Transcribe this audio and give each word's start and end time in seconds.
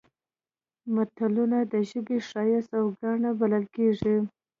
متلونه 0.93 1.57
د 1.71 1.73
ژبې 1.89 2.17
ښایست 2.29 2.71
او 2.79 2.85
ګاڼه 2.99 3.31
بلل 3.39 3.65
کېږي 3.75 4.15